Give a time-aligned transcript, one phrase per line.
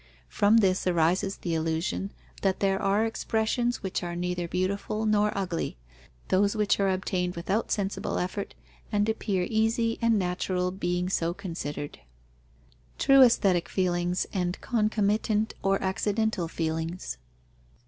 [0.29, 2.09] From this arises the illusion
[2.41, 5.77] that there are expressions which are neither beautiful nor ugly,
[6.29, 8.55] those which are obtained without sensible effort
[8.91, 11.99] and appear easy and natural being so considered.
[12.97, 17.19] _True aesthetic feelings and concomitant or accidental feelings.